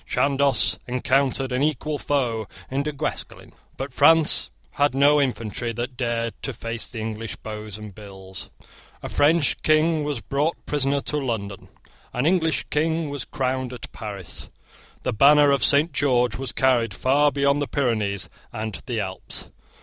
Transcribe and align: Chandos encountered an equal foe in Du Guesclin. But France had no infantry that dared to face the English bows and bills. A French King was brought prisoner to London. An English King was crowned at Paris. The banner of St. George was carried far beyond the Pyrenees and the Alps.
Chandos 0.09 0.79
encountered 0.87 1.51
an 1.51 1.61
equal 1.61 1.99
foe 1.99 2.47
in 2.71 2.81
Du 2.81 2.91
Guesclin. 2.91 3.53
But 3.77 3.93
France 3.93 4.49
had 4.71 4.95
no 4.95 5.21
infantry 5.21 5.73
that 5.73 5.95
dared 5.95 6.33
to 6.41 6.53
face 6.53 6.89
the 6.89 6.97
English 6.99 7.35
bows 7.35 7.77
and 7.77 7.93
bills. 7.93 8.49
A 9.03 9.09
French 9.09 9.61
King 9.61 10.03
was 10.03 10.19
brought 10.19 10.57
prisoner 10.65 11.01
to 11.01 11.17
London. 11.17 11.67
An 12.13 12.25
English 12.25 12.65
King 12.71 13.11
was 13.11 13.25
crowned 13.25 13.73
at 13.73 13.91
Paris. 13.91 14.49
The 15.03 15.13
banner 15.13 15.51
of 15.51 15.63
St. 15.63 15.91
George 15.93 16.35
was 16.35 16.51
carried 16.51 16.95
far 16.95 17.31
beyond 17.31 17.61
the 17.61 17.67
Pyrenees 17.67 18.27
and 18.51 18.81
the 18.87 18.99
Alps. 18.99 19.49